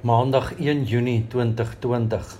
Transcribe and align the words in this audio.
Maandag 0.00 0.54
1 0.56 0.86
Junie 0.88 1.26
2020. 1.28 2.38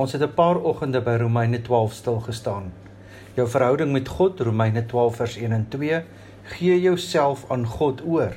Ons 0.00 0.12
het 0.12 0.22
'n 0.22 0.32
paar 0.34 0.56
oggende 0.56 1.02
by 1.04 1.16
Romeine 1.20 1.60
12 1.60 1.92
stil 1.92 2.20
gestaan. 2.20 2.72
Jou 3.34 3.48
verhouding 3.48 3.92
met 3.92 4.08
God, 4.08 4.40
Romeine 4.40 4.86
12 4.86 5.16
vers 5.16 5.36
1 5.36 5.52
en 5.52 5.66
2, 5.68 6.02
gee 6.42 6.80
jouself 6.80 7.44
aan 7.50 7.66
God 7.66 8.00
oor. 8.04 8.32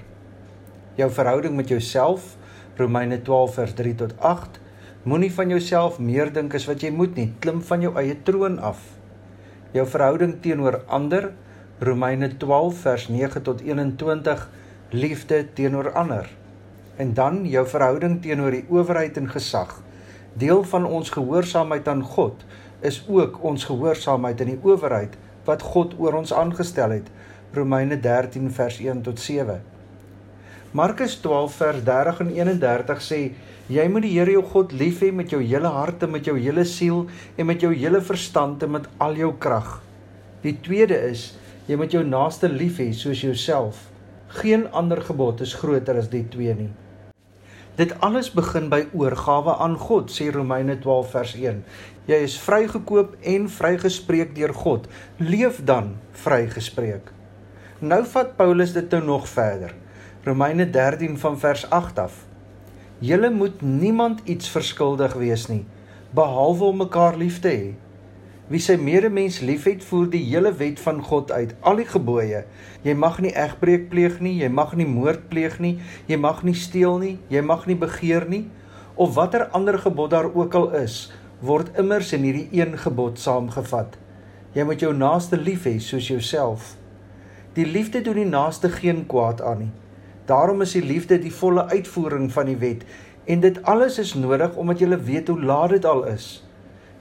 Jou 0.95 1.11
verhouding 1.11 1.55
met 1.55 1.67
jouself, 1.67 2.37
Romeine 2.75 3.21
12 3.21 3.53
vers 3.53 3.73
3 3.73 3.95
tot 3.95 4.19
8, 4.19 4.59
moenie 5.03 5.33
van 5.33 5.49
jouself 5.49 5.99
meer 5.99 6.33
dink 6.33 6.53
as 6.53 6.65
wat 6.65 6.81
jy 6.81 6.91
moet 6.91 7.15
nie, 7.15 7.33
klim 7.39 7.61
van 7.61 7.81
jou 7.81 7.95
eie 7.95 8.21
troon 8.23 8.59
af. 8.59 8.79
Jou 9.71 9.87
verhouding 9.87 10.41
teenoor 10.41 10.83
ander, 10.87 11.31
Romeine 11.79 12.37
12 12.37 12.77
vers 12.77 13.07
9 13.07 13.41
tot 13.41 13.61
21, 13.61 14.49
liefde 14.89 15.53
teenoor 15.53 15.91
ander 15.91 16.40
en 16.97 17.13
dan 17.13 17.43
jou 17.49 17.63
verhouding 17.67 18.19
teenoor 18.21 18.51
die 18.51 18.65
owerheid 18.69 19.17
en 19.17 19.29
gesag. 19.29 19.77
Deel 20.33 20.63
van 20.63 20.85
ons 20.85 21.09
gehoorsaamheid 21.09 21.87
aan 21.87 22.03
God 22.03 22.45
is 22.81 23.01
ook 23.07 23.43
ons 23.43 23.65
gehoorsaamheid 23.69 24.41
aan 24.41 24.53
die 24.55 24.61
owerheid 24.63 25.17
wat 25.45 25.61
God 25.73 25.93
oor 25.99 26.17
ons 26.21 26.33
aangestel 26.33 26.97
het. 26.97 27.11
Romeine 27.53 27.99
13 27.99 28.51
vers 28.55 28.79
1 28.79 29.01
tot 29.05 29.19
7. 29.19 29.59
Markus 30.71 31.17
12 31.19 31.55
vers 31.59 31.83
30 31.83 32.19
en 32.23 32.29
31 32.31 33.01
sê 33.03 33.21
jy 33.71 33.87
moet 33.91 34.05
die 34.07 34.13
Here 34.15 34.31
jou 34.37 34.43
God 34.53 34.71
lief 34.71 35.01
hê 35.03 35.11
met 35.11 35.31
jou 35.31 35.41
hele 35.43 35.67
hart 35.67 36.05
en 36.07 36.13
met 36.15 36.25
jou 36.27 36.37
hele 36.39 36.63
siel 36.65 37.05
en 37.35 37.49
met 37.49 37.59
jou 37.59 37.73
hele 37.75 37.99
verstand 38.01 38.63
en 38.63 38.77
met 38.77 38.87
al 39.03 39.19
jou 39.19 39.33
krag. 39.35 39.81
Die 40.45 40.55
tweede 40.63 40.95
is 41.11 41.33
jy 41.67 41.75
moet 41.75 41.91
jou 41.91 42.05
naaste 42.07 42.47
lief 42.47 42.79
hê 42.79 42.93
soos 42.95 43.19
jouself. 43.23 43.90
Geen 44.31 44.69
ander 44.71 45.01
gebod 45.03 45.41
is 45.43 45.53
groter 45.59 45.97
as 45.99 46.07
die 46.11 46.23
twee 46.31 46.53
nie. 46.55 46.69
Dit 47.75 47.91
alles 47.99 48.29
begin 48.31 48.69
by 48.71 48.85
oorgawe 48.95 49.57
aan 49.63 49.75
God, 49.79 50.11
sê 50.11 50.29
Romeine 50.31 50.77
12 50.79 51.09
vers 51.11 51.33
1. 51.35 51.59
Jy 52.07 52.19
is 52.23 52.37
vrygekoop 52.39 53.17
en 53.27 53.49
vrygespreek 53.51 54.31
deur 54.37 54.53
God. 54.55 54.87
Leef 55.19 55.59
dan 55.67 55.97
vrygespreek. 56.23 57.11
Nou 57.83 58.03
vat 58.13 58.35
Paulus 58.39 58.71
dit 58.75 58.91
nou 58.95 59.03
nog 59.09 59.27
verder. 59.27 59.75
Romeine 60.23 60.69
13 60.69 61.17
van 61.19 61.39
vers 61.39 61.67
8 61.69 61.99
af. 61.99 62.19
Julle 63.03 63.31
moet 63.35 63.61
niemand 63.61 64.21
iets 64.29 64.47
verskuldig 64.53 65.15
wees 65.17 65.47
nie, 65.49 65.63
behalwe 66.15 66.71
om 66.71 66.83
mekaar 66.85 67.17
lief 67.17 67.39
te 67.43 67.51
hê. 67.51 67.71
Wie 68.51 68.59
sy 68.59 68.73
medemens 68.75 69.37
liefhet, 69.39 69.79
voer 69.87 70.09
die 70.11 70.25
hele 70.25 70.49
wet 70.59 70.79
van 70.83 70.97
God 71.07 71.29
uit, 71.31 71.53
al 71.63 71.77
die 71.79 71.85
gebooie. 71.87 72.41
Jy 72.83 72.95
mag 72.99 73.21
nie 73.23 73.31
egbreek 73.31 73.85
pleeg 73.93 74.17
nie, 74.19 74.33
jy 74.41 74.49
mag 74.51 74.73
nie 74.75 74.87
moord 74.89 75.29
pleeg 75.29 75.55
nie, 75.63 75.77
jy 76.09 76.17
mag 76.19 76.41
nie 76.43 76.57
steel 76.59 76.97
nie, 76.99 77.13
jy 77.31 77.45
mag 77.47 77.63
nie 77.69 77.77
begeer 77.79 78.27
nie, 78.27 78.41
of 78.99 79.15
watter 79.15 79.45
ander 79.55 79.79
gebod 79.79 80.11
daar 80.11 80.27
ook 80.27 80.59
al 80.59 80.67
is, 80.81 80.97
word 81.39 81.71
immers 81.79 82.11
in 82.11 82.27
hierdie 82.27 82.49
een 82.51 82.75
gebod 82.83 83.23
saamgevat. 83.23 83.95
Jy 84.51 84.67
moet 84.67 84.83
jou 84.83 84.91
naaste 84.99 85.39
lief 85.39 85.63
hê 85.69 85.77
soos 85.79 86.11
jouself. 86.11 86.73
Die 87.55 87.69
liefde 87.71 88.03
doen 88.03 88.19
die 88.19 88.27
naaste 88.27 88.67
geen 88.67 89.05
kwaad 89.07 89.39
aan 89.39 89.63
nie. 89.63 89.73
Daarom 90.27 90.59
is 90.67 90.75
die 90.75 90.83
liefde 90.83 91.23
die 91.23 91.31
volle 91.31 91.69
uitvoering 91.71 92.27
van 92.35 92.51
die 92.51 92.59
wet 92.59 92.83
en 93.31 93.39
dit 93.39 93.63
alles 93.63 93.95
is 94.03 94.17
nodig 94.19 94.59
omdat 94.59 94.83
jy 94.83 94.91
weet 95.07 95.31
hoe 95.31 95.39
laat 95.39 95.77
dit 95.79 95.85
al 95.87 96.03
is. 96.11 96.41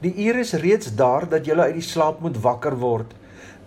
Die 0.01 0.15
uur 0.25 0.39
is 0.41 0.55
reeds 0.56 0.95
daar 0.97 1.27
dat 1.29 1.45
jy 1.47 1.56
uit 1.61 1.77
die 1.77 1.84
slaap 1.84 2.23
moet 2.25 2.39
wakker 2.41 2.77
word, 2.81 3.11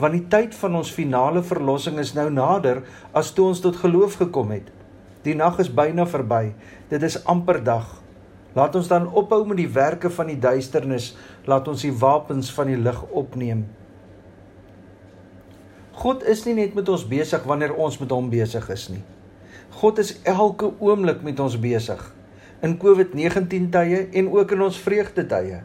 want 0.01 0.15
die 0.17 0.25
tyd 0.25 0.55
van 0.57 0.79
ons 0.79 0.93
finale 0.93 1.43
verlossing 1.45 1.99
is 2.01 2.15
nou 2.17 2.25
nader 2.33 2.81
as 3.13 3.29
toe 3.37 3.51
ons 3.51 3.61
tot 3.61 3.77
geloof 3.77 4.17
gekom 4.21 4.49
het. 4.55 4.71
Die 5.23 5.35
nag 5.37 5.59
is 5.61 5.69
byna 5.69 6.07
verby. 6.09 6.55
Dit 6.89 7.05
is 7.05 7.19
amper 7.29 7.61
dag. 7.63 7.85
Laat 8.57 8.75
ons 8.75 8.89
dan 8.89 9.05
ophou 9.13 9.43
met 9.49 9.61
die 9.61 9.69
werke 9.69 10.09
van 10.13 10.29
die 10.29 10.39
duisternis, 10.39 11.13
laat 11.45 11.69
ons 11.69 11.85
die 11.85 11.93
wapens 11.93 12.51
van 12.53 12.69
die 12.69 12.77
lig 12.81 12.99
opneem. 13.09 13.63
God 15.93 16.25
is 16.25 16.43
nie 16.47 16.55
net 16.57 16.73
met 16.73 16.89
ons 16.89 17.05
besig 17.05 17.45
wanneer 17.45 17.75
ons 17.77 17.99
met 18.01 18.13
hom 18.13 18.31
besig 18.33 18.65
is 18.73 18.87
nie. 18.89 19.03
God 19.77 20.01
is 20.01 20.15
elke 20.29 20.71
oomblik 20.81 21.21
met 21.25 21.39
ons 21.41 21.57
besig 21.61 22.01
in 22.63 22.77
COVID-19 22.81 23.69
tye 23.73 24.07
en 24.15 24.29
ook 24.33 24.53
in 24.55 24.65
ons 24.65 24.81
vreugde 24.81 25.25
tye. 25.29 25.61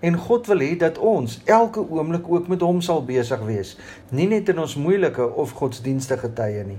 En 0.00 0.14
God 0.14 0.46
wil 0.46 0.60
hê 0.62 0.76
dat 0.78 0.98
ons 0.98 1.40
elke 1.44 1.82
oomblik 1.82 2.28
ook 2.30 2.48
met 2.48 2.60
hom 2.62 2.80
sal 2.80 3.02
besig 3.04 3.40
wees, 3.48 3.74
nie 4.14 4.28
net 4.30 4.48
in 4.48 4.60
ons 4.62 4.76
moeilike 4.78 5.24
of 5.34 5.56
godsdienstige 5.58 6.30
tye 6.38 6.62
nie. 6.68 6.78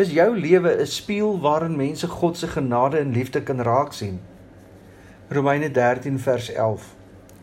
Is 0.00 0.12
jou 0.12 0.30
lewe 0.36 0.76
'n 0.80 0.86
spieël 0.86 1.40
waarin 1.40 1.76
mense 1.76 2.08
God 2.08 2.36
se 2.36 2.46
genade 2.46 2.98
en 2.98 3.12
liefde 3.12 3.42
kan 3.42 3.60
raak 3.60 3.92
sien? 3.92 4.20
Romeine 5.28 5.70
13 5.70 6.18
vers 6.18 6.52
11. 6.52 6.94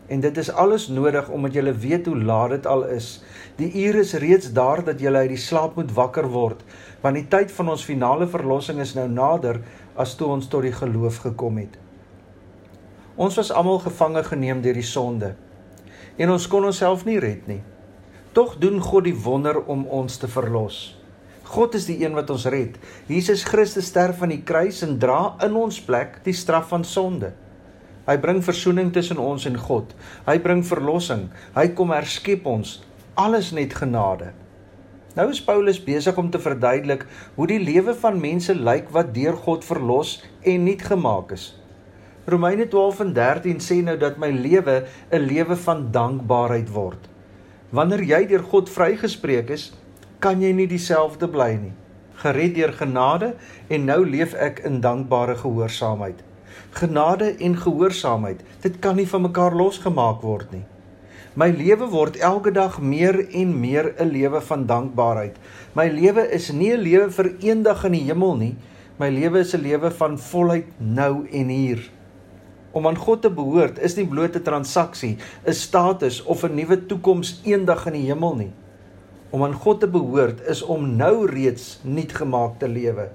En 0.06 0.20
dit 0.20 0.36
is 0.36 0.50
alles 0.50 0.88
nodig 0.88 1.28
omdat 1.28 1.54
jy 1.54 1.74
weet 1.74 2.06
hoe 2.06 2.22
laat 2.22 2.50
dit 2.50 2.66
al 2.66 2.84
is. 2.84 3.22
Die 3.56 3.86
uur 3.86 3.94
is 3.94 4.12
reeds 4.12 4.52
daar 4.52 4.84
dat 4.84 5.00
jy 5.00 5.14
uit 5.14 5.28
die 5.28 5.36
slaap 5.36 5.76
moet 5.76 5.92
wakker 5.92 6.28
word, 6.28 6.64
want 7.00 7.14
die 7.14 7.28
tyd 7.28 7.52
van 7.52 7.68
ons 7.68 7.84
finale 7.84 8.26
verlossing 8.26 8.80
is 8.80 8.94
nou 8.94 9.08
nader 9.08 9.60
as 9.94 10.14
toe 10.14 10.28
ons 10.28 10.48
tot 10.48 10.62
die 10.62 10.72
geloof 10.72 11.16
gekom 11.16 11.56
het. 11.56 11.83
Ons 13.14 13.36
was 13.38 13.52
almal 13.54 13.78
gevange 13.78 14.24
geneem 14.26 14.62
deur 14.62 14.74
die 14.74 14.86
sonde 14.86 15.34
en 16.18 16.30
ons 16.30 16.46
kon 16.50 16.66
onsself 16.66 17.04
nie 17.06 17.18
red 17.22 17.46
nie. 17.50 17.60
Tog 18.34 18.56
doen 18.62 18.80
God 18.82 19.06
die 19.06 19.16
wonder 19.18 19.60
om 19.70 19.84
ons 19.90 20.18
te 20.18 20.30
verlos. 20.30 20.96
God 21.44 21.74
is 21.78 21.86
die 21.86 22.00
een 22.02 22.14
wat 22.16 22.30
ons 22.32 22.46
red. 22.50 22.78
Jesus 23.10 23.44
Christus 23.46 23.90
sterf 23.90 24.22
aan 24.22 24.32
die 24.32 24.42
kruis 24.46 24.82
en 24.86 24.96
dra 24.98 25.34
in 25.44 25.56
ons 25.58 25.80
plek 25.84 26.20
die 26.24 26.34
straf 26.34 26.70
van 26.72 26.86
sonde. 26.86 27.32
Hy 28.08 28.16
bring 28.20 28.40
verzoening 28.44 28.92
tussen 28.92 29.20
ons 29.22 29.46
en 29.48 29.58
God. 29.60 29.94
Hy 30.26 30.38
bring 30.44 30.64
verlossing. 30.66 31.28
Hy 31.54 31.68
kom 31.76 31.92
herskep 31.94 32.46
ons. 32.48 32.80
Alles 33.18 33.52
net 33.56 33.76
genade. 33.78 34.32
Nou 35.14 35.28
is 35.30 35.42
Paulus 35.42 35.78
besig 35.78 36.16
om 36.18 36.30
te 36.30 36.40
verduidelik 36.42 37.06
hoe 37.36 37.46
die 37.46 37.60
lewe 37.62 37.94
van 37.94 38.18
mense 38.20 38.54
lyk 38.54 38.90
wat 38.94 39.14
deur 39.14 39.38
God 39.46 39.64
verlos 39.64 40.16
en 40.42 40.66
nuut 40.66 40.82
gemaak 40.82 41.36
is. 41.36 41.52
Romeine 42.26 42.68
12 42.68 43.00
en 43.00 43.12
13 43.12 43.58
sê 43.60 43.82
nou 43.84 43.96
dat 44.00 44.16
my 44.16 44.30
lewe 44.32 44.86
'n 45.12 45.26
lewe 45.28 45.56
van 45.56 45.90
dankbaarheid 45.92 46.70
word. 46.72 47.08
Wanneer 47.70 48.02
jy 48.02 48.26
deur 48.26 48.42
God 48.42 48.70
vrygespreek 48.70 49.50
is, 49.50 49.72
kan 50.18 50.40
jy 50.40 50.52
nie 50.52 50.66
dieselfde 50.66 51.28
bly 51.28 51.52
nie. 51.60 51.72
Gered 52.14 52.54
deur 52.54 52.72
genade 52.72 53.34
en 53.68 53.84
nou 53.84 54.06
leef 54.06 54.34
ek 54.34 54.62
in 54.64 54.80
dankbare 54.80 55.36
gehoorsaamheid. 55.36 56.22
Genade 56.70 57.34
en 57.38 57.56
gehoorsaamheid, 57.56 58.40
dit 58.62 58.78
kan 58.80 58.96
nie 58.96 59.08
van 59.08 59.22
mekaar 59.22 59.52
losgemaak 59.54 60.22
word 60.22 60.52
nie. 60.52 60.64
My 61.34 61.50
lewe 61.50 61.90
word 61.90 62.16
elke 62.16 62.52
dag 62.52 62.80
meer 62.80 63.28
en 63.28 63.60
meer 63.60 63.94
'n 63.98 64.08
lewe 64.08 64.40
van 64.40 64.66
dankbaarheid. 64.66 65.36
My 65.74 65.88
lewe 65.88 66.30
is 66.30 66.52
nie 66.52 66.72
'n 66.72 66.80
lewe 66.80 67.10
vir 67.10 67.34
eendag 67.40 67.84
in 67.84 67.92
die 67.92 68.06
hemel 68.08 68.36
nie. 68.36 68.56
My 68.98 69.10
lewe 69.10 69.40
is 69.40 69.54
'n 69.54 69.60
lewe 69.60 69.90
van 69.90 70.18
volheid 70.18 70.66
nou 70.78 71.26
en 71.30 71.48
hier. 71.48 71.90
Om 72.74 72.86
aan 72.90 72.96
God 72.98 73.22
te 73.22 73.30
behoort 73.30 73.78
is 73.86 73.94
nie 73.94 74.06
bloot 74.10 74.34
'n 74.34 74.42
transaksie, 74.42 75.16
'n 75.46 75.54
status 75.54 76.22
of 76.22 76.42
'n 76.42 76.54
nuwe 76.54 76.86
toekoms 76.86 77.40
eendag 77.44 77.86
in 77.86 77.92
die 77.92 78.08
hemel 78.10 78.34
nie. 78.34 78.52
Om 79.30 79.44
aan 79.44 79.54
God 79.54 79.80
te 79.80 79.86
behoort 79.86 80.42
is 80.46 80.62
om 80.62 80.96
nou 80.96 81.26
reeds 81.26 81.78
nuut 81.82 82.12
gemaakte 82.12 82.68
lewe. 82.68 83.08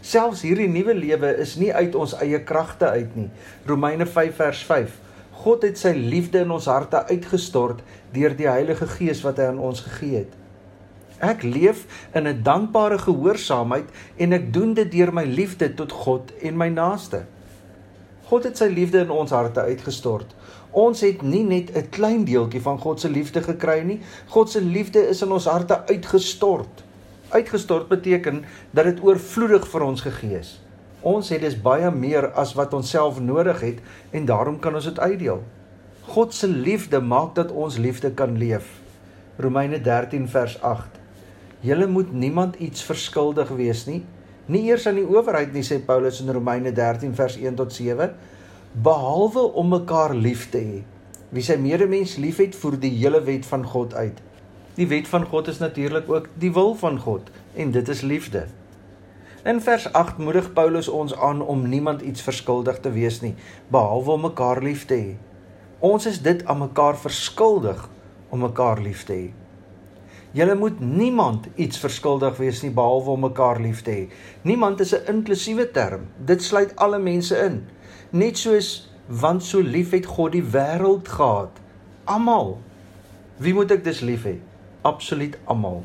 Selfs 0.00 0.42
hierdie 0.42 0.68
nuwe 0.68 0.94
lewe 0.94 1.36
is 1.36 1.56
nie 1.56 1.74
uit 1.74 1.94
ons 1.94 2.14
eie 2.16 2.40
kragte 2.40 2.88
uit 2.88 3.16
nie. 3.16 3.30
Romeine 3.66 4.06
5 4.06 4.34
vers 4.34 4.64
5. 4.64 4.98
God 5.32 5.62
het 5.62 5.78
sy 5.78 5.92
liefde 5.92 6.38
in 6.38 6.50
ons 6.50 6.66
harte 6.66 7.04
uitgestort 7.06 7.82
deur 8.12 8.36
die 8.36 8.48
Heilige 8.48 8.86
Gees 8.86 9.22
wat 9.22 9.36
hy 9.36 9.44
aan 9.44 9.58
ons 9.58 9.80
gegee 9.80 10.16
het. 10.16 10.32
Ek 11.20 11.42
leef 11.42 11.84
in 12.14 12.26
'n 12.26 12.42
dankbare 12.42 12.98
gehoorsaamheid 12.98 13.88
en 14.16 14.32
ek 14.32 14.52
doen 14.52 14.74
dit 14.74 14.90
deur 14.90 15.12
my 15.12 15.24
liefde 15.24 15.74
tot 15.74 15.92
God 15.92 16.32
en 16.42 16.56
my 16.56 16.68
naaste. 16.68 17.26
God 18.28 18.44
het 18.44 18.58
sy 18.60 18.66
liefde 18.68 19.00
in 19.06 19.12
ons 19.12 19.30
harte 19.32 19.62
uitgestort. 19.64 20.34
Ons 20.76 21.00
het 21.00 21.22
nie 21.24 21.44
net 21.48 21.70
'n 21.72 21.88
klein 21.88 22.24
deeltjie 22.24 22.60
van 22.60 22.78
God 22.78 23.00
se 23.00 23.08
liefde 23.08 23.42
gekry 23.42 23.80
nie. 23.82 24.00
God 24.28 24.50
se 24.50 24.60
liefde 24.60 25.08
is 25.08 25.22
in 25.22 25.32
ons 25.32 25.46
harte 25.46 25.86
uitgestort. 25.86 26.84
Uitgestort 27.28 27.88
beteken 27.88 28.44
dat 28.70 28.84
dit 28.84 29.00
oorvloedig 29.02 29.68
vir 29.68 29.82
ons 29.82 30.00
gegee 30.00 30.38
is. 30.38 30.60
Ons 31.00 31.28
het 31.28 31.40
dus 31.40 31.62
baie 31.62 31.90
meer 31.90 32.30
as 32.32 32.54
wat 32.54 32.74
ons 32.74 32.90
self 32.90 33.20
nodig 33.20 33.60
het 33.60 33.78
en 34.10 34.24
daarom 34.24 34.58
kan 34.58 34.74
ons 34.74 34.84
dit 34.84 34.98
uitdeel. 34.98 35.42
God 36.02 36.34
se 36.34 36.48
liefde 36.48 37.00
maak 37.00 37.34
dat 37.34 37.52
ons 37.52 37.76
liefde 37.76 38.10
kan 38.10 38.38
leef. 38.38 38.80
Romeine 39.38 39.80
13 39.80 40.28
vers 40.28 40.60
8. 40.62 40.86
Julle 41.60 41.86
moet 41.86 42.12
niemand 42.12 42.56
iets 42.56 42.82
verskuldig 42.82 43.48
wees 43.48 43.86
nie 43.86 44.04
nie 44.48 44.64
eers 44.68 44.86
aan 44.90 45.00
die 45.00 45.06
owerheid 45.06 45.54
nie 45.56 45.64
sê 45.66 45.80
Paulus 45.84 46.20
in 46.24 46.32
Romeine 46.34 46.72
13 46.76 47.14
vers 47.18 47.38
1 47.40 47.58
tot 47.60 47.72
7 47.72 48.12
behalwe 48.84 49.44
om 49.60 49.74
mekaar 49.76 50.16
lief 50.16 50.48
te 50.52 50.62
hê 50.62 50.84
wie 51.34 51.44
sy 51.44 51.58
medemens 51.60 52.16
liefhet 52.20 52.56
voer 52.56 52.78
die 52.80 52.94
hele 52.98 53.20
wet 53.24 53.48
van 53.48 53.66
God 53.74 53.94
uit 53.94 54.22
die 54.78 54.88
wet 54.88 55.10
van 55.10 55.26
God 55.28 55.50
is 55.52 55.60
natuurlik 55.64 56.08
ook 56.10 56.30
die 56.38 56.52
wil 56.54 56.74
van 56.78 57.00
God 57.02 57.28
en 57.56 57.74
dit 57.74 57.94
is 57.96 58.06
liefde 58.06 58.46
In 59.48 59.60
vers 59.62 59.92
8 59.92 60.18
moedig 60.18 60.52
Paulus 60.52 60.88
ons 60.88 61.14
aan 61.16 61.40
om 61.40 61.68
niemand 61.68 62.00
iets 62.00 62.22
verskuldig 62.22 62.80
te 62.80 62.90
wees 62.90 63.20
nie, 63.20 63.34
behalwe 63.70 64.10
om 64.10 64.20
mekaar 64.26 64.58
lief 64.62 64.82
te 64.84 64.96
hê. 64.98 65.12
Ons 65.78 66.08
is 66.10 66.18
dit 66.22 66.42
aan 66.44 66.58
mekaar 66.58 66.98
verskuldig 66.98 67.84
om 68.28 68.42
mekaar 68.42 68.82
lief 68.82 69.04
te 69.06 69.14
hê. 69.14 69.28
Julle 70.36 70.54
moet 70.54 70.80
niemand 70.80 71.46
iets 71.56 71.78
verskuldig 71.80 72.36
wees 72.36 72.60
nie 72.62 72.72
behalwe 72.74 73.14
om 73.14 73.22
mekaar 73.24 73.60
lief 73.64 73.80
te 73.82 73.90
hê. 73.90 74.02
Niemand 74.44 74.80
is 74.80 74.92
'n 74.94 75.06
inklusiewe 75.08 75.70
term. 75.70 76.08
Dit 76.24 76.42
sluit 76.42 76.76
alle 76.76 76.98
mense 76.98 77.36
in. 77.36 77.64
Net 78.10 78.38
soos 78.38 78.90
want 79.06 79.42
so 79.42 79.60
lief 79.60 79.90
het 79.90 80.06
God 80.06 80.32
die 80.32 80.44
wêreld 80.44 81.08
gehad. 81.08 81.50
Almal. 82.04 82.58
Wie 83.38 83.54
moet 83.54 83.70
ek 83.70 83.84
dus 83.84 84.00
lief 84.00 84.24
hê? 84.24 84.36
Absoluut 84.82 85.38
almal. 85.44 85.82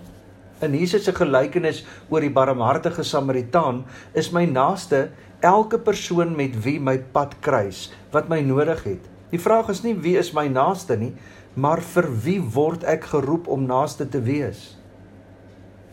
In 0.61 0.75
Jesus 0.75 1.03
se 1.03 1.13
gelykenis 1.15 1.85
oor 2.09 2.21
die 2.21 2.31
barmhartige 2.31 3.03
Samaritaan 3.03 3.85
is 4.13 4.31
my 4.31 4.45
naaste 4.45 5.09
elke 5.39 5.79
persoon 5.79 6.35
met 6.35 6.63
wie 6.63 6.79
my 6.79 6.97
pad 6.97 7.35
kruis, 7.39 7.91
wat 8.11 8.29
my 8.29 8.41
nodig 8.41 8.83
het. 8.83 9.09
Die 9.33 9.39
vraag 9.39 9.69
is 9.69 9.81
nie 9.83 9.95
wie 9.95 10.17
is 10.17 10.31
my 10.35 10.47
naaste 10.47 10.95
nie, 10.97 11.13
maar 11.53 11.81
vir 11.81 12.07
wie 12.23 12.39
word 12.41 12.83
ek 12.83 13.03
geroep 13.11 13.47
om 13.47 13.67
naaste 13.69 14.07
te 14.09 14.21
wees? 14.21 14.73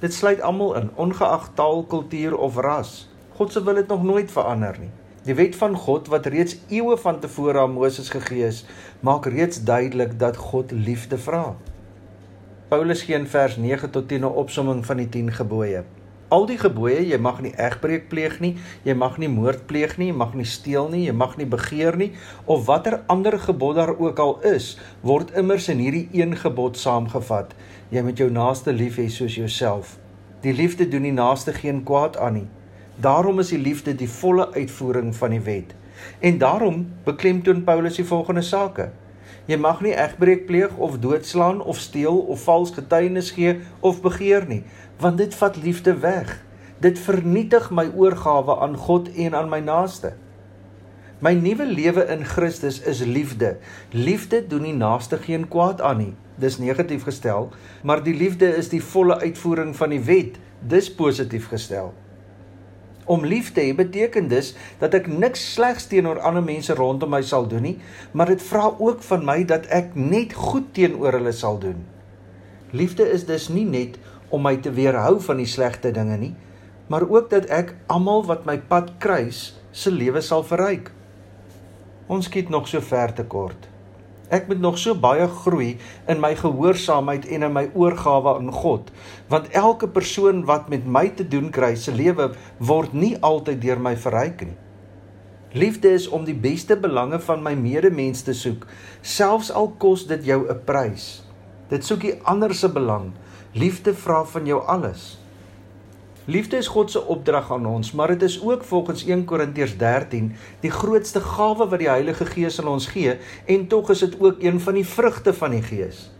Dit 0.00 0.14
sluit 0.16 0.40
almal 0.40 0.74
in, 0.80 0.88
ongeag 0.96 1.50
taal, 1.54 1.84
kultuur 1.84 2.36
of 2.36 2.56
ras. 2.56 3.08
God 3.36 3.52
se 3.52 3.64
wil 3.64 3.76
het 3.76 3.88
nog 3.88 4.02
nooit 4.02 4.30
verander 4.32 4.78
nie. 4.80 4.92
Die 5.24 5.36
wet 5.36 5.56
van 5.56 5.76
God 5.76 6.08
wat 6.08 6.26
reeds 6.32 6.56
eeue 6.72 6.96
van 6.96 7.20
tevore 7.20 7.60
aan 7.60 7.76
Moses 7.76 8.08
gegee 8.08 8.46
is, 8.46 8.64
maak 9.04 9.28
reeds 9.28 9.60
duidelik 9.64 10.18
dat 10.18 10.36
God 10.36 10.72
liefde 10.72 11.18
vra. 11.20 11.56
Paulus 12.68 13.02
gee 13.02 13.18
in 13.18 13.26
vers 13.28 13.56
9 13.56 13.90
tot 13.90 14.08
10 14.08 14.24
'n 14.24 14.24
opsomming 14.24 14.86
van 14.86 14.96
die 14.96 15.08
10 15.08 15.32
gebooie. 15.32 15.84
Al 16.30 16.44
die 16.46 16.60
gebooie, 16.62 17.00
jy 17.10 17.16
mag 17.18 17.40
nie 17.42 17.50
egbreek 17.58 18.04
pleeg 18.06 18.36
nie, 18.38 18.52
jy 18.86 18.94
mag 18.94 19.16
nie 19.18 19.28
moord 19.28 19.64
pleeg 19.66 19.96
nie, 19.98 20.12
jy 20.12 20.18
mag 20.20 20.36
nie 20.38 20.46
steel 20.46 20.86
nie, 20.92 21.00
jy 21.08 21.14
mag 21.18 21.32
nie 21.40 21.46
begeer 21.50 21.98
nie 21.98 22.12
of 22.46 22.68
watter 22.68 23.00
ander 23.10 23.34
gebod 23.34 23.80
daar 23.80 23.90
ook 23.96 24.22
al 24.22 24.36
is, 24.46 24.76
word 25.02 25.34
immers 25.34 25.66
in 25.74 25.82
hierdie 25.82 26.04
een 26.14 26.36
gebod 26.38 26.78
saamgevat. 26.78 27.50
Jy 27.90 28.04
moet 28.06 28.22
jou 28.22 28.30
naaste 28.30 28.70
lief 28.70 29.00
hê 29.02 29.08
soos 29.10 29.34
jouself. 29.40 29.96
Die 30.46 30.54
liefde 30.54 30.86
doen 30.86 31.08
die 31.08 31.16
naaste 31.18 31.50
geen 31.56 31.82
kwaad 31.82 32.14
aan 32.22 32.38
nie. 32.38 32.46
Daarom 33.02 33.42
is 33.42 33.50
die 33.50 33.58
liefde 33.58 33.96
die 33.98 34.08
volle 34.20 34.52
uitvoering 34.54 35.10
van 35.18 35.34
die 35.34 35.42
wet. 35.50 35.74
En 36.22 36.38
daarom 36.38 36.84
beklemtoon 37.10 37.64
Paulus 37.66 37.98
die 37.98 38.06
volgende 38.06 38.46
sake: 38.46 38.92
Jy 39.50 39.58
mag 39.58 39.80
nie 39.82 39.96
egbreek 39.98 40.46
pleeg 40.46 40.76
of 40.78 41.00
doodslaan 41.02 41.58
of 41.58 41.78
steel 41.82 42.18
of 42.30 42.44
vals 42.46 42.70
getuienis 42.76 43.32
gee 43.34 43.56
of 43.80 43.98
begeer 44.04 44.46
nie, 44.46 44.62
want 45.00 45.18
dit 45.18 45.34
vat 45.34 45.56
liefde 45.56 45.94
weg. 45.98 46.40
Dit 46.80 46.98
vernietig 46.98 47.70
my 47.70 47.90
oorgawe 47.96 48.58
aan 48.60 48.76
God 48.76 49.08
en 49.14 49.34
aan 49.34 49.48
my 49.48 49.60
naaste. 49.60 50.12
My 51.20 51.34
nuwe 51.36 51.66
lewe 51.68 52.06
in 52.08 52.24
Christus 52.24 52.80
is 52.80 53.02
liefde. 53.04 53.56
Liefde 53.92 54.46
doen 54.46 54.62
nie 54.64 54.76
naaste 54.76 55.18
geen 55.20 55.48
kwaad 55.48 55.80
aan 55.84 55.98
nie. 56.00 56.14
Dis 56.40 56.56
negatief 56.58 57.04
gestel, 57.04 57.50
maar 57.84 58.00
die 58.04 58.14
liefde 58.16 58.48
is 58.56 58.70
die 58.72 58.80
volle 58.80 59.18
uitvoering 59.20 59.74
van 59.76 59.92
die 59.92 60.00
wet. 60.00 60.38
Dis 60.64 60.88
positief 60.94 61.50
gestel. 61.52 61.92
Om 63.04 63.24
lief 63.26 63.52
te 63.52 63.60
hê 63.60 63.74
beteken 63.76 64.28
dus 64.28 64.54
dat 64.80 64.94
ek 64.96 65.10
niks 65.12 65.42
slegs 65.52 65.90
teenoor 65.90 66.22
ander 66.24 66.44
mense 66.44 66.72
rondom 66.78 67.12
my 67.12 67.20
sal 67.26 67.48
doen 67.48 67.66
nie, 67.68 67.76
maar 68.12 68.32
dit 68.32 68.42
vra 68.48 68.70
ook 68.78 69.02
van 69.04 69.24
my 69.24 69.42
dat 69.44 69.68
ek 69.68 69.96
net 69.98 70.32
goed 70.36 70.72
teenoor 70.76 71.18
hulle 71.18 71.32
sal 71.36 71.58
doen. 71.60 71.84
Liefde 72.70 73.08
is 73.10 73.26
dus 73.26 73.48
nie 73.50 73.66
net 73.66 73.98
om 74.30 74.42
my 74.46 74.56
te 74.62 74.72
weerhou 74.74 75.18
van 75.20 75.42
die 75.42 75.48
slegte 75.50 75.92
dinge 75.94 76.16
nie, 76.20 76.34
maar 76.90 77.06
ook 77.06 77.30
dat 77.30 77.50
ek 77.54 77.74
almal 77.86 78.24
wat 78.26 78.46
my 78.48 78.58
pad 78.70 78.96
kruis 79.02 79.50
se 79.70 79.90
lewe 79.94 80.22
sal 80.24 80.42
verryk. 80.46 80.90
Ons 82.10 82.26
skiet 82.26 82.48
nog 82.50 82.66
so 82.68 82.82
ver 82.82 83.14
te 83.14 83.26
kort. 83.26 83.68
Ek 84.30 84.46
moet 84.46 84.60
nog 84.62 84.78
so 84.78 84.94
baie 84.94 85.26
groei 85.42 85.72
in 86.10 86.20
my 86.22 86.32
gehoorsaamheid 86.38 87.26
en 87.34 87.46
in 87.46 87.54
my 87.54 87.64
oorgawe 87.74 88.36
aan 88.38 88.52
God, 88.54 88.90
want 89.30 89.50
elke 89.58 89.90
persoon 89.90 90.44
wat 90.46 90.70
met 90.70 90.86
my 90.86 91.08
te 91.18 91.26
doen 91.26 91.50
kry, 91.50 91.74
se 91.74 91.94
lewe 91.94 92.30
word 92.58 92.94
nie 92.94 93.16
altyd 93.26 93.58
deur 93.62 93.82
my 93.82 93.96
verryk 93.98 94.46
nie. 94.46 94.58
Liefde 95.50 95.90
is 95.90 96.06
om 96.14 96.22
die 96.22 96.36
beste 96.38 96.76
belange 96.78 97.18
van 97.26 97.42
my 97.42 97.56
medemens 97.58 98.22
te 98.22 98.34
soek, 98.38 98.68
selfs 99.02 99.50
al 99.50 99.72
kos 99.82 100.06
dit 100.06 100.22
jou 100.30 100.46
'n 100.46 100.62
prys. 100.64 101.24
Dit 101.70 101.84
soek 101.84 102.00
die 102.00 102.14
ander 102.22 102.54
se 102.54 102.68
belang. 102.68 103.10
Liefde 103.52 103.94
vra 103.94 104.24
van 104.24 104.46
jou 104.46 104.60
alles. 104.62 105.18
Liefde 106.24 106.56
is 106.56 106.68
God 106.70 106.90
se 106.90 107.00
opdrag 107.02 107.48
aan 107.50 107.64
ons, 107.66 107.88
maar 107.92 108.12
dit 108.14 108.22
is 108.22 108.36
ook 108.42 108.62
volgens 108.64 109.02
1 109.04 109.24
Korintiërs 109.24 109.72
13 109.76 110.28
die 110.60 110.70
grootste 110.70 111.18
gawe 111.20 111.66
wat 111.66 111.80
die 111.82 111.88
Heilige 111.90 112.28
Gees 112.30 112.60
aan 112.60 112.68
ons 112.70 112.86
gee 112.86 113.16
en 113.46 113.64
tog 113.66 113.90
is 113.90 114.04
dit 114.04 114.14
ook 114.20 114.38
een 114.38 114.60
van 114.60 114.78
die 114.78 114.86
vrugte 114.86 115.34
van 115.34 115.50
die 115.50 115.62
Gees. 115.62 116.12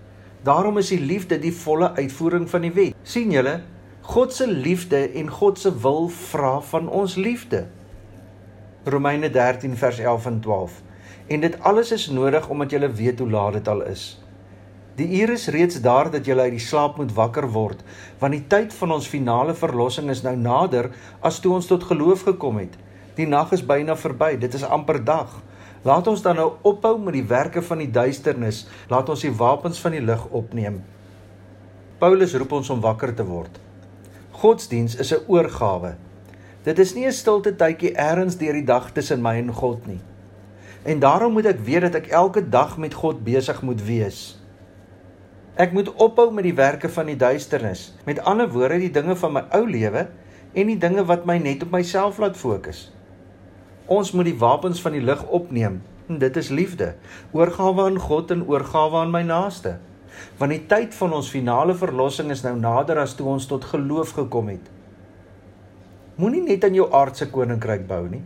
Daarom 0.42 0.78
is 0.82 0.90
die 0.90 0.98
liefde 1.00 1.38
die 1.38 1.54
volle 1.54 1.92
uitvoering 1.94 2.48
van 2.50 2.66
die 2.66 2.72
wet. 2.72 2.96
sien 3.02 3.30
julle? 3.30 3.60
God 4.02 4.34
se 4.34 4.48
liefde 4.50 5.10
en 5.14 5.30
God 5.30 5.58
se 5.58 5.70
wil 5.78 6.08
vra 6.08 6.60
van 6.60 6.88
ons 6.88 7.14
liefde. 7.14 7.68
Romeine 8.84 9.30
13 9.30 9.76
vers 9.76 9.98
11 9.98 10.26
en 10.26 10.40
12. 10.40 10.82
En 11.26 11.40
dit 11.40 11.60
alles 11.60 11.92
is 11.92 12.08
nodig 12.10 12.48
omdat 12.48 12.70
jy 12.70 12.90
weet 12.90 13.18
hoe 13.18 13.30
laat 13.30 13.52
dit 13.52 13.68
al 13.68 13.82
is. 13.86 14.18
Die 15.00 15.08
uur 15.20 15.30
is 15.32 15.46
reeds 15.48 15.78
daar 15.80 16.10
dat 16.12 16.26
jy 16.28 16.34
uit 16.36 16.58
die 16.58 16.60
slaap 16.60 16.98
moet 17.00 17.12
wakker 17.16 17.46
word, 17.54 17.78
want 18.20 18.34
die 18.36 18.42
tyd 18.52 18.74
van 18.76 18.90
ons 18.98 19.06
finale 19.08 19.54
verlossing 19.56 20.10
is 20.12 20.20
nou 20.26 20.34
nader 20.36 20.90
as 21.24 21.38
toe 21.40 21.54
ons 21.56 21.68
tot 21.70 21.86
geloof 21.88 22.26
gekom 22.26 22.58
het. 22.60 22.74
Die 23.16 23.24
nag 23.24 23.54
is 23.56 23.62
byna 23.64 23.96
verby, 23.96 24.34
dit 24.42 24.54
is 24.58 24.66
amper 24.66 24.98
dag. 25.04 25.38
Laat 25.88 26.10
ons 26.12 26.20
dan 26.20 26.36
nou 26.36 26.50
ophou 26.68 26.98
met 27.00 27.16
die 27.16 27.24
werke 27.24 27.62
van 27.64 27.80
die 27.80 27.88
duisternis, 27.88 28.66
laat 28.92 29.08
ons 29.08 29.24
die 29.24 29.32
wapens 29.32 29.80
van 29.80 29.96
die 29.96 30.02
lig 30.04 30.26
opneem. 30.36 30.82
Paulus 32.00 32.36
roep 32.36 32.52
ons 32.58 32.68
om 32.70 32.84
wakker 32.84 33.14
te 33.16 33.24
word. 33.24 33.56
Godsdiens 34.42 34.98
is 35.00 35.14
'n 35.14 35.24
oorgawe. 35.28 35.94
Dit 36.64 36.78
is 36.78 36.94
nie 36.94 37.06
'n 37.06 37.12
stilte 37.12 37.56
tydjie 37.56 37.96
eers 37.96 38.36
deur 38.36 38.52
die 38.52 38.68
dag 38.68 38.92
tussen 38.92 39.22
my 39.22 39.36
en 39.38 39.52
God 39.52 39.86
nie. 39.86 40.00
En 40.84 41.00
daarom 41.00 41.32
moet 41.32 41.46
ek 41.46 41.64
weet 41.64 41.80
dat 41.80 41.94
ek 41.94 42.08
elke 42.08 42.48
dag 42.48 42.76
met 42.76 42.94
God 42.94 43.24
besig 43.24 43.62
moet 43.62 43.82
wees. 43.84 44.39
Ek 45.60 45.74
moet 45.76 45.90
ophou 46.00 46.30
met 46.32 46.46
die 46.46 46.56
werke 46.56 46.88
van 46.88 47.10
die 47.10 47.18
duisternis. 47.20 47.90
Met 48.06 48.22
ander 48.24 48.48
woorde, 48.48 48.78
die 48.80 48.94
dinge 48.94 49.16
van 49.20 49.34
my 49.34 49.42
ou 49.58 49.66
lewe 49.68 50.06
en 50.56 50.70
die 50.70 50.78
dinge 50.80 51.04
wat 51.04 51.26
my 51.28 51.36
net 51.42 51.66
op 51.66 51.74
myself 51.74 52.20
laat 52.22 52.38
fokus. 52.40 52.86
Ons 53.90 54.14
moet 54.16 54.30
die 54.30 54.38
wapens 54.40 54.80
van 54.80 54.96
die 54.96 55.04
lig 55.04 55.20
opneem. 55.28 55.82
En 56.08 56.18
dit 56.22 56.36
is 56.40 56.48
liefde, 56.48 56.94
oorgawe 57.36 57.90
aan 57.90 58.00
God 58.00 58.32
en 58.32 58.46
oorgawe 58.48 59.02
aan 59.02 59.12
my 59.12 59.22
naaste. 59.26 59.76
Want 60.40 60.56
die 60.56 60.64
tyd 60.70 60.96
van 60.96 61.12
ons 61.20 61.30
finale 61.30 61.76
verlossing 61.76 62.32
is 62.32 62.42
nou 62.46 62.56
nader 62.58 62.98
as 63.02 63.12
toe 63.18 63.28
ons 63.28 63.46
tot 63.50 63.68
geloof 63.74 64.16
gekom 64.16 64.48
het. 64.54 64.72
Moenie 66.16 66.42
net 66.46 66.64
aan 66.64 66.76
jou 66.78 66.88
aardse 66.88 67.28
koninkryk 67.30 67.84
bou 67.90 68.06
nie. 68.08 68.24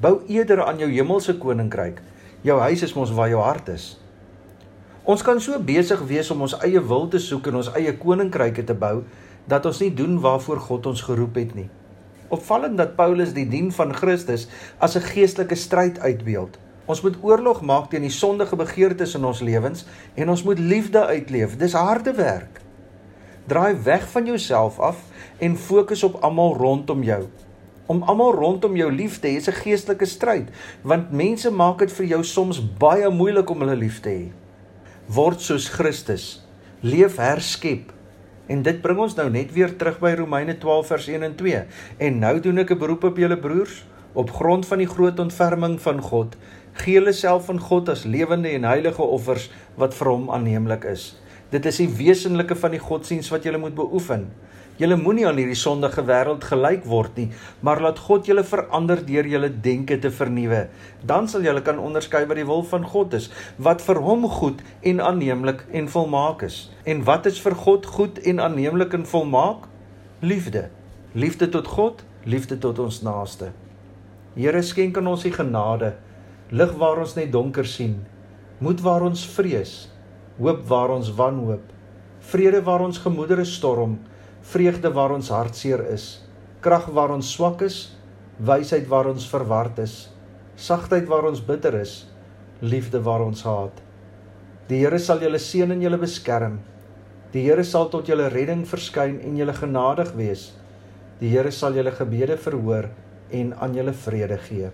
Bou 0.00 0.20
eerder 0.30 0.62
aan 0.64 0.78
jou 0.78 0.88
hemelse 0.94 1.34
koninkryk. 1.42 1.98
Jou 2.46 2.60
huis 2.62 2.86
is 2.86 2.94
mos 2.94 3.10
waar 3.18 3.34
jou 3.34 3.42
hart 3.42 3.74
is. 3.74 3.96
Ons 5.08 5.22
kan 5.24 5.38
so 5.40 5.56
besig 5.64 6.00
wees 6.04 6.28
om 6.28 6.42
ons 6.44 6.52
eie 6.66 6.80
wil 6.84 7.06
te 7.08 7.16
soek 7.24 7.46
en 7.48 7.62
ons 7.62 7.68
eie 7.78 7.94
koninkryke 7.96 8.60
te 8.68 8.74
bou 8.76 9.06
dat 9.48 9.64
ons 9.64 9.78
nie 9.80 9.88
doen 9.96 10.18
waarvoor 10.20 10.58
God 10.60 10.88
ons 10.90 11.00
geroep 11.06 11.38
het 11.40 11.54
nie. 11.56 11.70
Opvallend 12.28 12.76
dat 12.76 12.92
Paulus 12.98 13.30
die 13.32 13.46
dien 13.48 13.70
van 13.72 13.94
Christus 13.96 14.44
as 14.84 14.98
'n 15.00 15.06
geestelike 15.06 15.56
stryd 15.56 15.98
uitbeeld. 15.98 16.58
Ons 16.84 17.00
moet 17.00 17.16
oorlog 17.22 17.62
maak 17.62 17.88
teen 17.90 18.04
die 18.04 18.12
sondige 18.12 18.56
begeertes 18.56 19.14
in 19.14 19.24
ons 19.24 19.40
lewens 19.40 19.86
en 20.14 20.28
ons 20.28 20.42
moet 20.42 20.58
liefde 20.58 21.00
uitleef. 21.06 21.56
Dis 21.56 21.72
harde 21.72 22.12
werk. 22.12 22.60
Draai 23.46 23.76
weg 23.84 24.08
van 24.08 24.26
jouself 24.26 24.78
af 24.78 24.96
en 25.38 25.56
fokus 25.56 26.02
op 26.02 26.20
almal 26.20 26.54
rondom 26.56 27.02
jou. 27.02 27.24
Om 27.86 28.02
almal 28.02 28.34
rondom 28.34 28.76
jou 28.76 28.92
lief 28.92 29.20
te 29.20 29.28
hê 29.28 29.36
is 29.36 29.48
'n 29.48 29.52
geestelike 29.52 30.04
stryd, 30.04 30.48
want 30.82 31.12
mense 31.12 31.50
maak 31.50 31.78
dit 31.78 31.92
vir 31.92 32.06
jou 32.06 32.24
soms 32.24 32.60
baie 32.78 33.08
moeilik 33.10 33.50
om 33.50 33.60
hulle 33.60 33.76
lief 33.76 34.00
te 34.00 34.08
hê 34.08 34.47
word 35.08 35.40
soos 35.40 35.70
Christus, 35.72 36.42
leef 36.84 37.16
herskep. 37.16 37.94
En 38.48 38.60
dit 38.64 38.80
bring 38.84 38.98
ons 39.00 39.14
nou 39.16 39.28
net 39.32 39.52
weer 39.56 39.72
terug 39.80 39.96
by 40.02 40.10
Romeine 40.20 40.58
12 40.60 40.90
vers 40.92 41.06
1 41.08 41.24
en 41.24 41.36
2. 41.36 41.62
En 42.04 42.18
nou 42.20 42.34
doen 42.44 42.58
ek 42.58 42.72
'n 42.72 42.78
beroep 42.78 43.04
op 43.04 43.16
julle 43.16 43.38
broers 43.38 43.84
op 44.12 44.30
grond 44.30 44.66
van 44.66 44.78
die 44.78 44.88
groot 44.88 45.18
ontferming 45.18 45.80
van 45.80 46.00
God, 46.00 46.36
gee 46.72 46.94
julle 46.94 47.12
self 47.12 47.48
aan 47.48 47.60
God 47.60 47.88
as 47.88 48.04
lewende 48.04 48.48
en 48.48 48.64
heilige 48.64 49.02
offers 49.02 49.50
wat 49.76 49.94
vir 49.94 50.08
hom 50.08 50.30
aanneemlik 50.30 50.84
is. 50.84 51.16
Dit 51.50 51.66
is 51.66 51.76
die 51.76 51.88
wesenlike 51.88 52.56
van 52.56 52.70
die 52.70 52.82
godsdiens 52.82 53.30
wat 53.30 53.44
jy 53.44 53.56
moet 53.56 53.74
beoefen. 53.74 54.28
Julle 54.78 54.96
moenie 54.96 55.26
aan 55.26 55.38
hierdie 55.40 55.58
sondige 55.58 56.04
wêreld 56.06 56.44
gelyk 56.46 56.84
word 56.86 57.16
nie, 57.18 57.28
maar 57.66 57.82
laat 57.82 57.98
God 57.98 58.28
julle 58.30 58.44
verander 58.46 59.00
deur 59.06 59.26
julle 59.26 59.50
denke 59.50 59.98
te 59.98 60.10
vernuwe. 60.14 60.68
Dan 61.02 61.26
sal 61.28 61.42
julle 61.46 61.64
kan 61.66 61.80
onderskei 61.82 62.24
wat 62.30 62.38
die 62.38 62.46
wil 62.46 62.62
van 62.62 62.86
God 62.86 63.16
is, 63.18 63.30
wat 63.58 63.82
vir 63.82 63.98
hom 64.06 64.28
goed 64.38 64.62
en 64.86 65.02
aanneemlik 65.02 65.64
en 65.74 65.90
volmaak 65.90 66.46
is. 66.46 66.68
En 66.86 67.02
wat 67.08 67.26
is 67.26 67.40
vir 67.42 67.58
God 67.58 67.86
goed 67.98 68.22
en 68.22 68.44
aanneemlik 68.44 68.94
en 68.94 69.06
volmaak? 69.06 69.66
Liefde. 70.22 70.68
Liefde 71.14 71.48
tot 71.50 71.66
God 71.74 72.04
liefde 72.28 72.58
tot 72.58 72.78
ons 72.82 73.00
naaste. 73.02 73.52
Here 74.36 74.60
skenk 74.62 74.98
aan 75.00 75.08
ons 75.10 75.24
die 75.24 75.32
genade, 75.34 75.94
lig 76.50 76.74
waar 76.80 77.00
ons 77.02 77.14
net 77.16 77.32
donker 77.32 77.66
sien, 77.66 77.96
moed 78.62 78.82
waar 78.84 79.06
ons 79.06 79.22
vrees, 79.36 79.72
hoop 80.38 80.64
waar 80.68 80.92
ons 80.94 81.10
wanhoop, 81.18 81.64
vrede 82.30 82.60
waar 82.66 82.84
ons 82.84 83.00
gemoedere 83.02 83.46
storm, 83.48 83.96
vreugde 84.48 84.88
waar 84.96 85.12
ons 85.12 85.28
hartseer 85.28 85.82
is, 85.92 86.22
krag 86.64 86.86
waar 86.96 87.12
ons 87.12 87.28
swak 87.34 87.60
is, 87.66 87.90
wysheid 88.40 88.86
waar 88.88 89.10
ons 89.10 89.26
verward 89.28 89.76
is, 89.82 90.08
sagtheid 90.56 91.04
waar 91.10 91.28
ons 91.28 91.42
bitter 91.44 91.76
is, 91.76 92.06
liefde 92.64 93.02
waar 93.04 93.26
ons 93.26 93.44
haat. 93.44 93.82
Die 94.70 94.80
Here 94.80 94.98
sal 95.00 95.20
julle 95.24 95.40
seën 95.40 95.70
en 95.72 95.84
julle 95.84 96.00
beskerm. 96.00 96.58
Die 97.32 97.44
Here 97.44 97.64
sal 97.64 97.90
tot 97.92 98.08
julle 98.08 98.30
redding 98.32 98.64
verskyn 98.68 99.20
en 99.24 99.36
julle 99.36 99.54
genadig 99.56 100.14
wees. 100.16 100.50
Die 101.20 101.30
Here 101.32 101.52
sal 101.52 101.76
julle 101.76 101.92
gebede 101.92 102.38
verhoor 102.40 102.88
en 103.34 103.52
aan 103.60 103.76
julle 103.76 103.92
vrede 103.92 104.40
gee. 104.48 104.72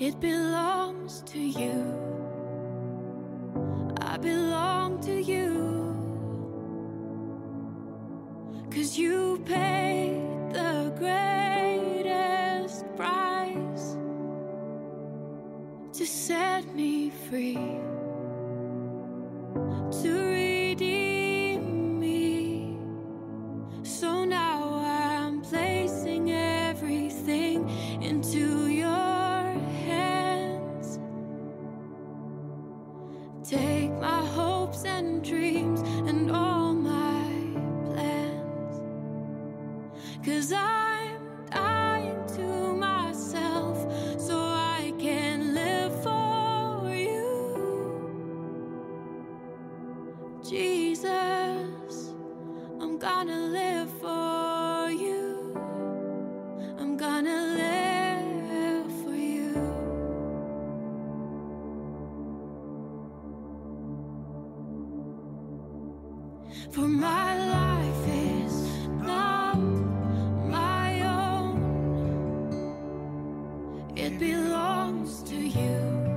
It 0.00 0.18
belongs 0.18 1.22
to 1.26 1.38
you. 1.38 1.94
I 4.00 4.16
belong 4.16 4.98
to 5.02 5.20
you. 5.20 5.94
Cause 8.70 8.96
you 8.96 9.42
paid 9.44 10.22
the 10.54 10.94
greatest 10.96 12.86
price 12.96 13.98
to 15.92 16.06
set 16.06 16.74
me 16.74 17.10
free. 17.10 17.89
Jesus, 50.50 52.12
I'm 52.80 52.98
gonna 52.98 53.38
live 53.38 53.88
for 54.00 54.90
you. 54.90 55.54
I'm 56.76 56.96
gonna 56.96 57.40
live 57.62 58.90
for 59.04 59.14
you. 59.14 59.54
For 66.72 66.88
my 66.88 67.38
life 67.52 68.08
is 68.08 68.88
not 69.04 69.56
my 70.48 71.00
own, 71.02 71.94
it 73.94 74.18
belongs 74.18 75.22
to 75.30 75.36
you. 75.36 76.09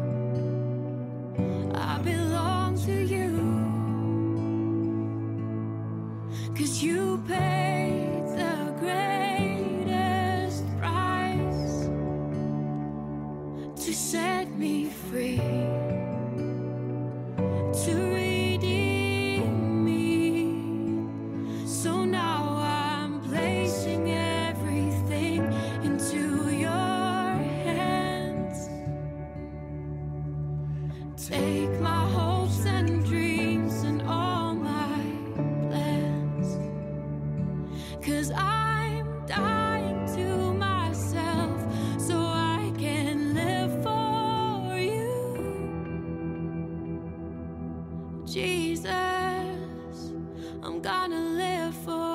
trying 50.94 51.10
to 51.10 51.18
live 51.18 51.76
for 51.76 52.12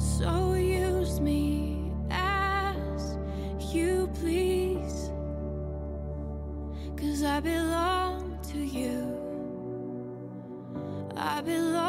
So 0.00 0.54
use 0.54 1.20
me 1.20 1.92
as 2.10 3.18
you 3.70 4.10
please. 4.14 5.10
Cause 6.96 7.22
I 7.22 7.40
belong 7.40 8.38
to 8.52 8.58
you. 8.58 9.18
I 11.16 11.42
belong 11.42 11.79